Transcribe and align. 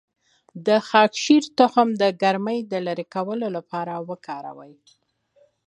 د 0.65 0.67
خاکشیر 0.87 1.43
تخم 1.59 1.87
د 2.01 2.03
ګرمۍ 2.21 2.59
د 2.71 2.73
لرې 2.87 3.05
کولو 3.15 3.47
لپاره 3.57 3.93
وکاروئ 4.09 4.73